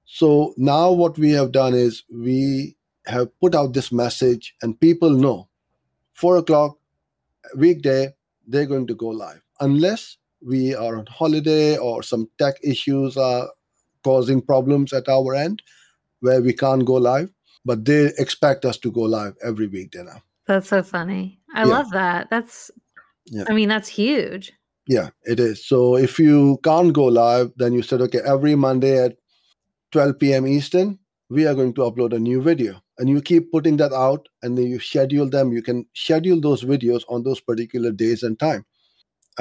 [0.05, 2.75] So now what we have done is we
[3.07, 5.37] have put out this message and people know
[6.13, 6.77] four o'clock
[7.55, 8.13] weekday
[8.47, 13.49] they're going to go live unless we are on holiday or some tech issues are
[14.07, 15.61] causing problems at our end
[16.27, 17.29] where we can't go live
[17.71, 21.23] but they expect us to go live every weekday now That's so funny.
[21.55, 21.73] I Yeah.
[21.77, 22.29] love that.
[22.29, 22.57] That's,
[23.35, 23.45] Yeah.
[23.49, 24.51] I mean, that's huge.
[24.95, 28.91] yeah it is so if you can't go live then you said okay every monday
[29.05, 29.13] at
[29.95, 30.91] 12 p.m eastern
[31.37, 34.59] we are going to upload a new video and you keep putting that out and
[34.59, 38.63] then you schedule them you can schedule those videos on those particular days and time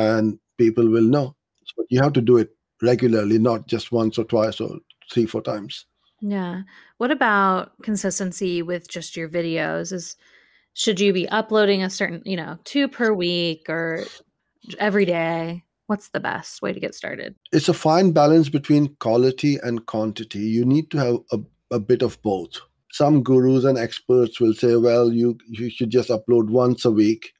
[0.06, 1.26] and people will know
[1.72, 4.78] so you have to do it regularly not just once or twice or
[5.12, 5.86] three four times
[6.20, 6.62] Yeah.
[6.98, 9.92] What about consistency with just your videos?
[9.92, 10.16] Is
[10.72, 14.04] should you be uploading a certain, you know, two per week or
[14.78, 15.62] every day?
[15.86, 17.34] What's the best way to get started?
[17.52, 20.40] it's a fine balance between quality and quantity.
[20.40, 21.38] You need to have a,
[21.76, 22.52] a bit of both.
[22.90, 27.32] Some gurus and experts will say, well, you, you should just upload once a week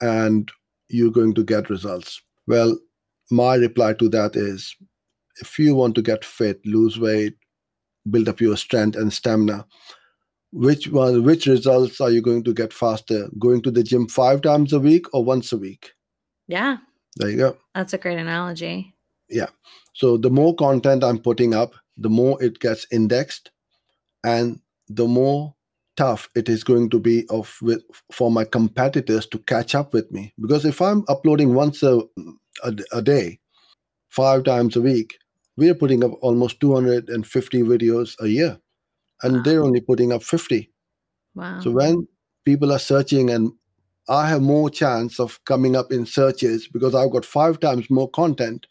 [0.00, 0.50] and
[0.88, 2.20] you're going to get results.
[2.46, 2.78] Well,
[3.30, 4.74] my reply to that is
[5.40, 7.34] if you want to get fit, lose weight,
[8.10, 9.66] build up your strength and stamina,
[10.52, 13.28] which one which results are you going to get faster?
[13.38, 15.92] Going to the gym five times a week or once a week?
[16.46, 16.78] Yeah,
[17.16, 17.56] There you go.
[17.74, 18.94] that's a great analogy.
[19.28, 19.48] Yeah.
[19.92, 23.50] So the more content I'm putting up, the more it gets indexed,
[24.24, 25.54] and the more
[25.98, 27.82] tough it is going to be of with
[28.12, 30.32] for my competitors to catch up with me.
[30.40, 32.02] Because if I'm uploading once a,
[32.62, 33.40] a, a day,
[34.08, 35.18] five times a week,
[35.56, 38.58] we're putting up almost 250 videos a year,
[39.24, 39.42] and Wow.
[39.42, 40.70] they're only putting up 50.
[41.34, 41.58] Wow.
[41.60, 42.06] So when
[42.44, 43.50] people are searching and
[44.08, 48.08] I have more chance of coming up in searches because I've got five times more
[48.10, 48.66] content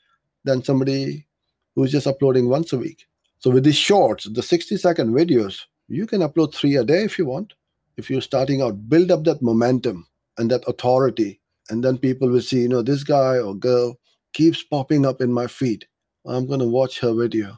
[0.46, 1.28] than somebody
[1.76, 3.06] who's just uploading once a week.
[3.40, 7.18] So with these shorts, the 60 second videos, you can upload three a day if
[7.18, 7.54] you want.
[7.98, 11.40] If you're starting out, build up that momentum and that authority.
[11.70, 13.98] And then people will see, you know, this guy or girl
[14.34, 15.86] keeps popping up in my feed.
[16.26, 17.58] I'm going to watch her video.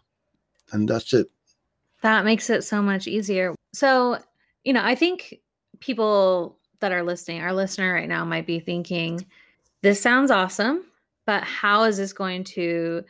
[0.72, 1.30] And that's it.
[2.02, 3.54] That makes it so much easier.
[3.74, 4.20] So,
[4.64, 5.40] you know, I think
[5.80, 9.26] people that are listening, our listener right now might be thinking,
[9.82, 10.86] this sounds awesome,
[11.26, 13.04] but how is this going to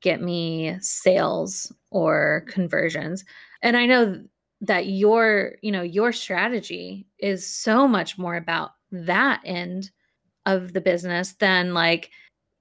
[0.00, 3.24] get me sales or conversions?
[3.62, 4.22] And I know
[4.60, 9.90] that your, you know, your strategy is so much more about that end
[10.46, 12.10] of the business than like,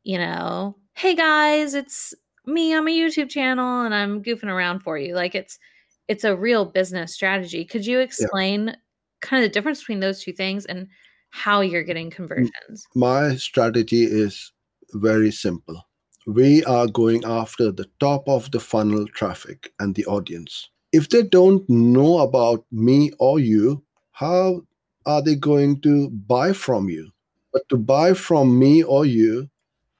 [0.03, 2.13] you know, hey guys, it's
[2.45, 5.13] me on my YouTube channel and I'm goofing around for you.
[5.15, 5.59] Like it's
[6.07, 7.63] it's a real business strategy.
[7.63, 8.75] Could you explain
[9.21, 10.87] kind of the difference between those two things and
[11.29, 12.87] how you're getting conversions?
[12.95, 14.51] my strategy is
[14.93, 15.85] very simple.
[16.25, 20.69] We are going after the top of the funnel traffic and the audience.
[20.91, 24.65] If they don't know about me or you, how
[25.05, 27.11] are they going to buy from you?
[27.53, 29.49] But to buy from me or you,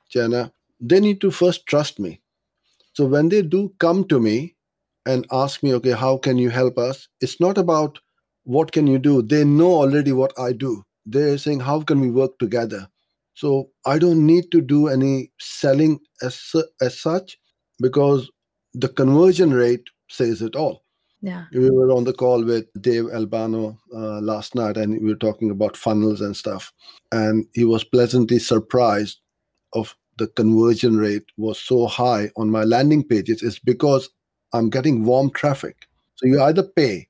[0.10, 2.22] Jenna, they need to first trust me.
[2.94, 4.56] So when they do come to me
[5.06, 7.08] and ask me, okay, how can you help us?
[7.22, 8.00] It's not about
[8.44, 9.22] what can you do.
[9.22, 10.86] They know already what I do.
[11.06, 12.88] They're saying, how can we work together?
[13.34, 17.38] So I don't need to do any selling as, as such
[17.80, 18.30] because
[18.74, 20.84] the conversion rate says it all.
[21.22, 21.46] Yeah.
[21.52, 25.52] We were on the call with Dave Albano uh, last night and we were talking
[25.52, 26.72] about funnels and stuff.
[27.12, 29.20] And he was pleasantly surprised
[29.74, 34.10] of the conversion rate was so high on my landing pages is because
[34.54, 35.88] I'm getting warm traffic.
[36.16, 37.08] So you either pay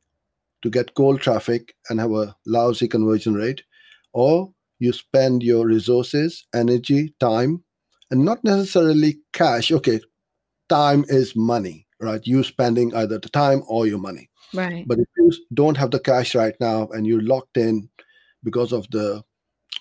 [0.62, 3.64] to get cold traffic and have a lousy conversion rate,
[4.14, 7.64] or you spend your resources, energy, time,
[8.12, 9.72] and not necessarily cash.
[9.72, 10.02] Okay,
[10.68, 12.22] time is money, right?
[12.26, 14.30] You spending either the time or your money.
[14.54, 14.88] Right.
[14.88, 17.90] But if you don't have the cash right now and you're locked in
[18.44, 19.24] because of the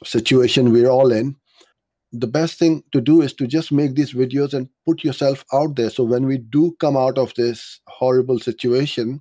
[0.05, 1.37] situation we're all in,
[2.13, 5.77] the best thing to do is to just make these videos and put yourself out
[5.77, 5.91] there.
[5.91, 9.21] So when we do come out of this horrible situation,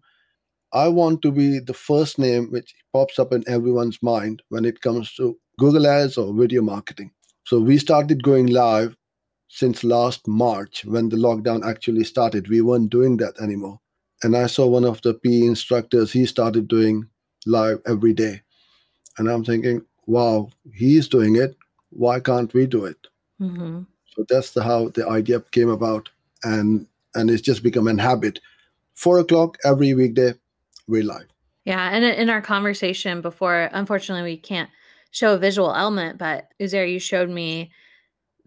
[0.74, 4.82] I want to be the first name which pops up in everyone's mind when it
[4.82, 7.12] comes to Google Ads or video marketing.
[7.46, 8.97] So we started going live
[9.48, 12.50] since last March when the lockdown actually started.
[12.50, 13.80] We weren't doing that anymore.
[14.24, 17.08] And I saw one of the PE instructors, he started doing
[17.46, 18.42] live every day.
[19.18, 21.56] And I'm thinking, wow, he's doing it.
[21.90, 23.08] Why can't we do it?
[23.40, 23.82] Mm-hmm.
[24.16, 26.10] So that's the, how the idea came about.
[26.44, 28.40] And and it's just become an habit.
[28.94, 30.34] Four o'clock every weekday,
[30.88, 31.28] we're live.
[31.66, 31.90] Yeah.
[31.92, 34.70] And in our conversation before, unfortunately, we can't
[35.12, 37.72] show a visual element, but Uzair, you showed me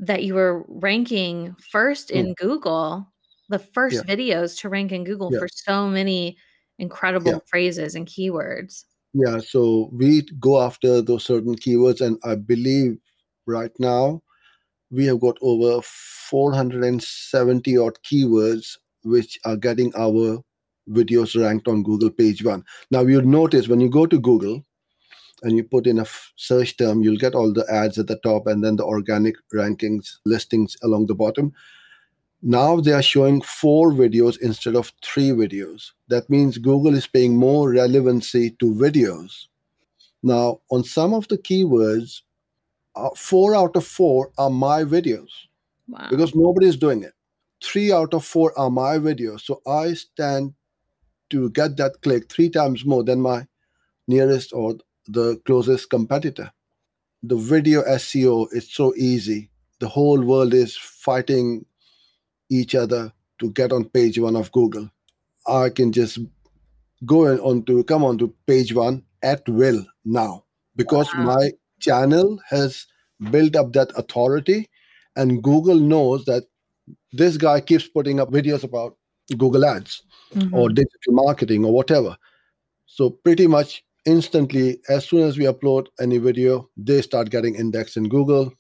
[0.01, 2.37] that you were ranking first in mm.
[2.37, 3.07] Google,
[3.49, 4.15] the first yeah.
[4.15, 5.39] videos to rank in Google yeah.
[5.39, 6.37] for so many
[6.79, 7.39] incredible yeah.
[7.47, 8.85] phrases and keywords.
[9.13, 12.97] Yeah, so we go after those certain keywords, and I believe
[13.47, 14.23] right now
[14.91, 20.43] we have got over 470 odd keywords which are getting our
[20.89, 22.65] videos ranked on Google page one.
[22.91, 24.65] Now, you'll notice when you go to Google,
[25.43, 28.17] and you put in a f- search term, you'll get all the ads at the
[28.17, 31.53] top and then the organic rankings listings along the bottom.
[32.43, 35.91] Now they are showing four videos instead of three videos.
[36.09, 39.47] That means Google is paying more relevancy to videos.
[40.23, 42.23] Now, on some of the keywords,
[42.95, 45.31] uh, four out of four are my videos
[45.89, 46.07] wow.
[46.11, 47.13] because nobody is doing it.
[47.63, 49.43] Three out of four are my videos.
[49.43, 50.55] So I stand
[51.31, 53.47] to get that click three times more than my
[54.09, 54.77] nearest or
[55.13, 56.51] the closest competitor.
[57.23, 59.51] The video SEO is so easy.
[59.79, 61.65] The whole world is fighting
[62.49, 64.91] each other to get on page one of Google.
[65.47, 66.19] I can just
[67.05, 70.45] go on to come on to page one at will now
[70.77, 71.25] because wow.
[71.25, 72.87] my channel has
[73.31, 74.69] built up that authority
[75.17, 76.45] and Google knows that
[77.13, 78.97] this guy keeps putting up videos about
[79.37, 80.03] Google Ads
[80.35, 80.55] mm-hmm.
[80.55, 82.17] or digital marketing or whatever.
[82.87, 87.97] So pretty much instantly, as soon as we upload any video, they start getting indexed
[87.97, 88.53] in Google.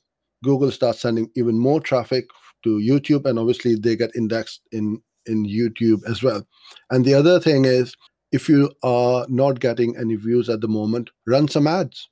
[0.44, 2.26] Google starts sending even more traffic
[2.62, 6.46] to YouTube, and obviously they get indexed in in YouTube as well.
[6.90, 7.94] And the other thing is,
[8.32, 12.08] if you are not getting any views at the moment, run some ads,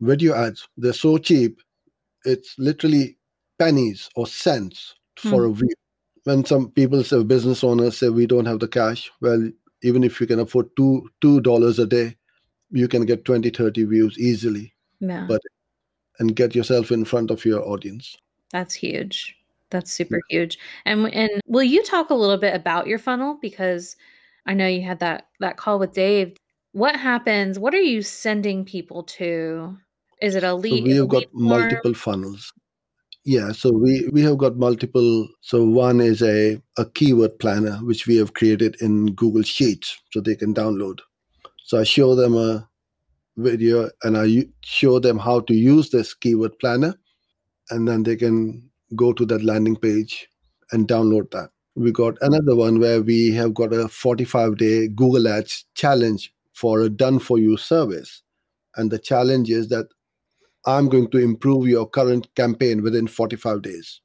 [0.00, 0.68] video ads.
[0.76, 1.58] They're so cheap;
[2.24, 3.16] it's literally
[3.58, 5.50] pennies or cents for hmm.
[5.50, 5.74] a view.
[6.24, 9.50] When some people say, business owners say, we don't have the cash, well,
[9.82, 12.16] even if you can afford two two dollars a day,
[12.70, 15.26] you can get 20 30 views easily yeah.
[15.28, 15.40] but
[16.18, 18.16] and get yourself in front of your audience.
[18.50, 19.36] That's huge.
[19.70, 20.40] That's super yeah.
[20.40, 20.58] huge.
[20.84, 23.38] And and will you talk a little bit about your funnel?
[23.40, 23.96] Because
[24.46, 26.36] i know you had that that call with dave.
[26.72, 29.76] What happens what are you sending people to?
[30.20, 32.52] Is it a lead so we have got multiple funnels.
[33.24, 38.06] Yeah so we we have got multiple so one is a a keyword planner which
[38.06, 41.00] we have created in google sheets so they can download
[41.68, 42.66] so I show them a
[43.36, 46.94] video and I show them how to use this keyword planner,
[47.68, 50.30] and then they can go to that landing page
[50.72, 51.50] and download that.
[51.74, 56.80] We got another one where we have got a 45 day Google Ads challenge for
[56.80, 58.22] a done for you service.
[58.76, 59.88] And the challenge is that
[60.64, 64.00] I'm going to improve your current campaign within 45 days.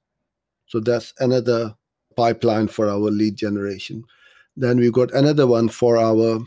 [0.68, 1.76] So that's another
[2.18, 4.04] pipeline for our lead generation.
[4.58, 6.42] Then we got another one for our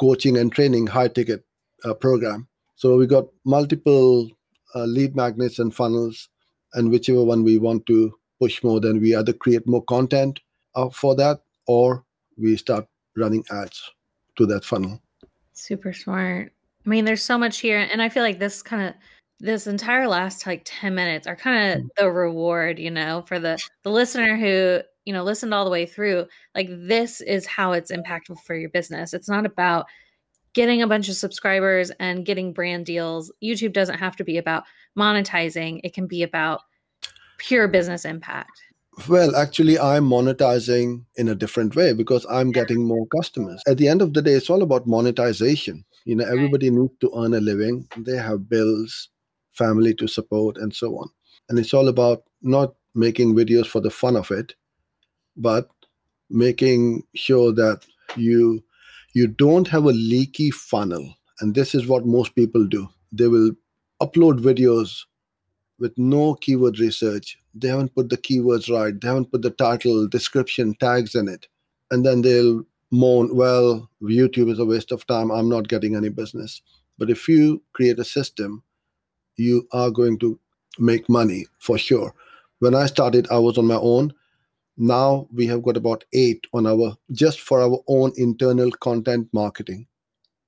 [0.00, 1.44] coaching and training high ticket
[1.84, 2.48] uh, program.
[2.76, 4.30] So we got multiple
[4.74, 6.28] uh, lead magnets and funnels,
[6.74, 10.40] and whichever one we want to push more, then we either create more content
[10.74, 12.04] uh, for that or
[12.38, 13.90] we start running ads
[14.36, 15.00] to that funnel.
[15.52, 16.52] Super smart.
[16.86, 18.94] I mean, there's so much here, and I feel like this kind of
[19.40, 21.88] this entire last like 10 minutes are kind of mm.
[21.96, 25.86] the reward you know for the the listener who you know listened all the way
[25.86, 29.14] through like this is how it's impactful for your business.
[29.14, 29.86] It's not about
[30.52, 33.32] getting a bunch of subscribers and getting brand deals.
[33.42, 34.64] Youtube doesn't have to be about
[34.98, 35.80] monetizing.
[35.84, 36.62] It can be about
[37.38, 38.62] pure business impact.
[39.08, 43.62] Well actually i'm monetizing in a different way because i'm getting more customers.
[43.66, 45.84] At the end of the day it's all about monetization.
[46.04, 47.88] You know everybody needs to earn a living.
[47.96, 49.08] They have bills
[49.52, 51.08] family to support and so on.
[51.48, 54.54] And it's all about not making videos for the fun of it
[55.40, 55.68] but
[56.28, 57.84] making sure that
[58.16, 58.62] you
[59.12, 61.16] you don't have a leaky funnel.
[61.40, 62.88] And this is what most people do.
[63.10, 63.52] They will
[64.00, 65.04] upload videos
[65.80, 67.36] with no keyword research.
[67.54, 68.98] They haven't put the keywords right.
[69.00, 71.48] They haven't put the title, description, tags in it.
[71.90, 72.62] And then they'll
[72.92, 75.32] moan, well, YouTube is a waste of time.
[75.32, 76.62] I'm not getting any business.
[76.98, 78.62] But if you create a system,
[79.36, 80.38] you are going to
[80.78, 82.14] make money for sure.
[82.60, 84.12] When I started, I was on my own.
[84.80, 89.86] Now we have got about eight on our just for our own internal content marketing.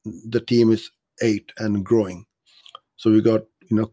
[0.06, 2.24] The team is eight and growing.
[2.96, 3.92] So we got you know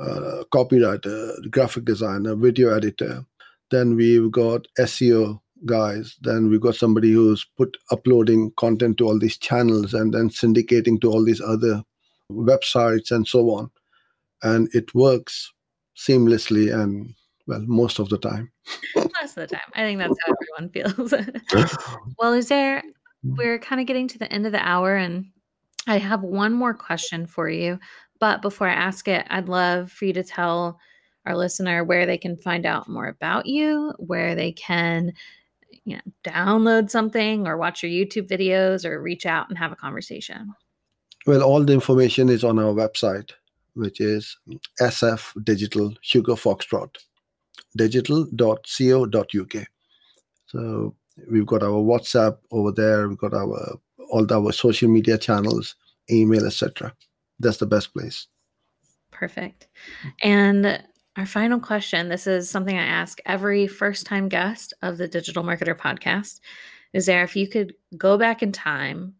[0.00, 3.26] uh, copywriter, graphic designer, video editor.
[3.72, 6.14] Then we've got SEO guys.
[6.20, 11.00] Then we've got somebody who's put uploading content to all these channels and then syndicating
[11.00, 11.82] to all these other
[12.30, 13.72] websites and so on.
[14.40, 15.52] And it works
[15.96, 17.12] seamlessly and
[17.48, 18.52] well most of the time
[19.36, 19.70] most of the time.
[19.74, 21.72] I think that's how everyone feels.
[22.18, 22.82] Well is there
[23.24, 23.36] mm.
[23.36, 25.26] we're kind of getting to the end of the hour and
[25.86, 27.78] i have one more question for you
[28.20, 30.78] but before i ask it i'd love for you to tell
[31.26, 35.12] our listener where they can find out more about you where they can
[35.84, 39.76] you know download something or watch your youtube videos or reach out and have a
[39.76, 40.52] conversation.
[41.26, 43.30] Well all the information is on our website
[43.74, 44.36] which is
[44.80, 46.96] sf digital sugar foxtrot
[47.76, 49.66] digital.co.uk.
[50.46, 50.94] So
[51.30, 53.08] we've got our WhatsApp over there.
[53.08, 53.78] We've got our
[54.10, 55.76] all our social media channels,
[56.10, 56.94] email, etc.
[57.38, 58.26] That's the best place.
[59.10, 59.68] Perfect.
[60.22, 60.82] And
[61.16, 65.44] our final question this is something I ask every first time guest of the Digital
[65.44, 66.40] Marketer podcast.
[66.92, 69.14] Is there, if you could go back in time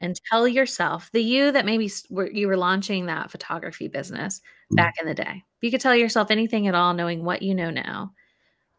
[0.00, 1.90] and tell yourself, the you that maybe
[2.32, 4.40] you were launching that photography business
[4.72, 4.76] mm.
[4.76, 7.54] back in the day, if you could tell yourself anything at all, knowing what you
[7.54, 8.12] know now,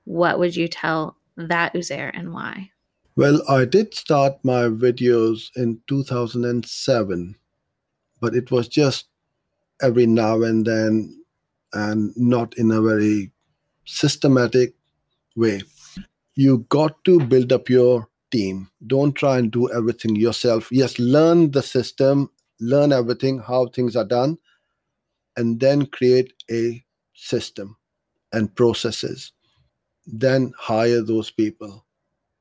[0.05, 2.71] what would you tell that Uzair and why?
[3.15, 7.35] Well, I did start my videos in 2007,
[8.21, 9.07] but it was just
[9.81, 11.21] every now and then
[11.73, 13.31] and not in a very
[13.85, 14.73] systematic
[15.35, 15.61] way.
[16.35, 18.69] You got to build up your team.
[18.87, 20.69] Don't try and do everything yourself.
[20.71, 24.37] Yes, learn the system, learn everything, how things are done,
[25.37, 27.77] and then create a system
[28.31, 29.31] and processes.
[30.05, 31.85] Then hire those people.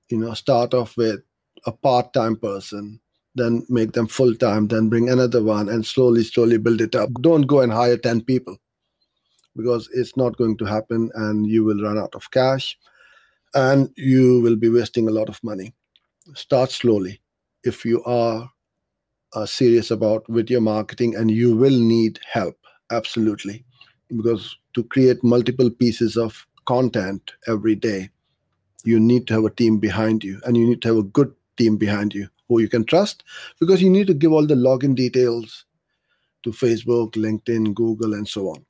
[0.09, 1.21] You know, start off with
[1.67, 3.01] a part time person,
[3.35, 7.11] then make them full time, then bring another one, and slowly, slowly build it up.
[7.21, 8.57] Don't go and hire 10 people
[9.57, 12.79] because it's not going to happen and you will run out of cash
[13.55, 15.75] and you will be wasting a lot of money
[16.35, 17.21] start slowly.
[17.65, 18.51] If you are
[19.35, 22.57] uh, serious about with your marketing and you will need help
[22.91, 23.65] absolutely.
[24.15, 28.11] Because to create multiple pieces of content every day
[28.85, 31.33] you need to have a team behind you and you need to have a good
[31.57, 33.25] team behind you who you can trust
[33.59, 35.65] because you need to give all the login details
[36.43, 38.65] to facebook linkedin google and so on.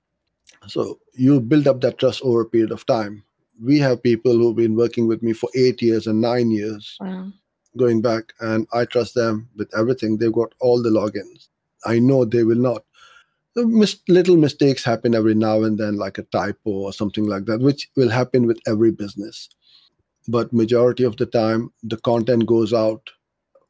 [0.66, 3.22] So you build up that trust over a period of time.
[3.62, 6.96] We have people who've been working with me for eight years and nine years.
[7.00, 7.32] Wow
[7.76, 10.16] going back and I trust them with everything.
[10.16, 11.48] They've got all the logins.
[11.84, 12.84] I know they will not.
[13.56, 17.60] Mis- little mistakes happen every now and then, like a typo or something like that,
[17.60, 19.48] which will happen with every business.
[20.28, 23.10] But majority of the time, the content goes out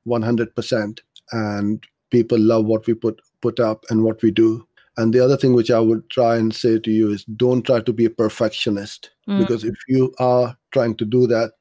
[0.07, 0.99] 100%,
[1.33, 4.67] and people love what we put put up and what we do.
[4.97, 7.81] And the other thing which I would try and say to you is don't try
[7.81, 9.39] to be a perfectionist mm.
[9.39, 11.53] because if you are trying to do that,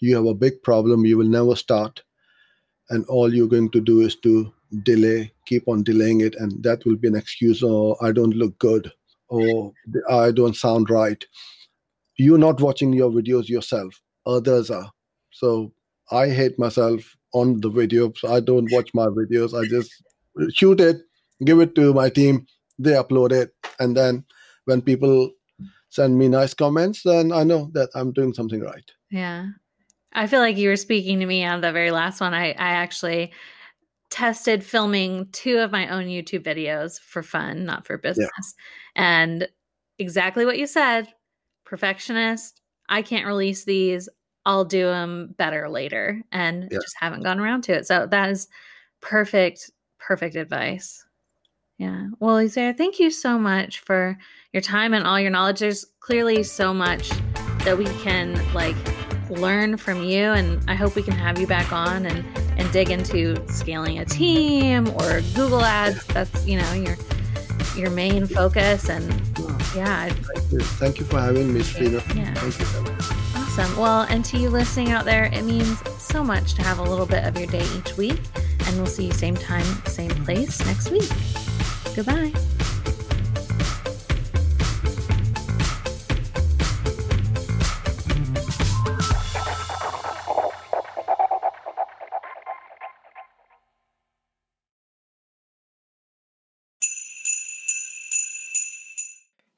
[0.00, 2.02] you have a big problem you will never start.
[2.90, 6.84] And all you're going to do is to delay keep on delaying it and that
[6.84, 8.90] will be an excuse or oh, i don't look good
[9.28, 9.72] or
[10.10, 11.24] i don't sound right.
[12.16, 14.90] You're not watching your videos yourself others are.
[15.30, 15.72] So
[16.10, 19.90] i hate myself on the video so i don't watch my videos i just
[20.50, 20.98] shoot it
[21.44, 22.46] give it to my team
[22.78, 24.24] they upload it and then
[24.66, 25.30] when people
[25.88, 28.90] send me nice comments then i know that i'm doing something right.
[29.10, 29.46] Yeah
[30.14, 32.34] I feel like you were speaking to me on the very last one.
[32.34, 33.32] I, I actually
[34.10, 38.28] tested filming two of my own YouTube videos for fun, not for business.
[38.94, 39.02] Yeah.
[39.02, 39.48] And
[39.98, 41.08] exactly what you said
[41.64, 42.60] perfectionist.
[42.88, 44.08] I can't release these.
[44.46, 46.78] I'll do them better later and yeah.
[46.78, 47.86] just haven't gone around to it.
[47.86, 48.48] So that is
[49.00, 51.04] perfect, perfect advice.
[51.78, 52.08] Yeah.
[52.20, 54.16] Well, Uzair, thank you so much for
[54.52, 55.60] your time and all your knowledge.
[55.60, 57.08] There's clearly so much
[57.64, 58.76] that we can like
[59.30, 60.32] learn from you.
[60.32, 62.24] And I hope we can have you back on and,
[62.58, 66.04] and dig into scaling a team or Google ads.
[66.06, 66.96] That's, you know, your
[67.76, 68.88] your main focus.
[68.88, 69.04] And
[69.74, 70.08] yeah.
[70.08, 70.60] Thank you.
[70.60, 72.02] Thank you for having me, Trina.
[72.14, 72.32] Yeah.
[72.34, 73.02] Thank you so much.
[73.34, 73.76] Awesome.
[73.76, 77.06] Well, and to you listening out there, it means so much to have a little
[77.06, 78.20] bit of your day each week
[78.66, 81.10] And we'll see you same time, same place next week.
[81.94, 82.32] Goodbye.